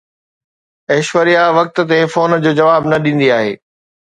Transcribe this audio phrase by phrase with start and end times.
[0.91, 3.53] ايشوريا وقت تي فون جو جواب نه ڏيندي آهي